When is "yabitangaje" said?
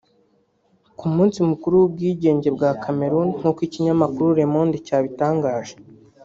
4.89-5.73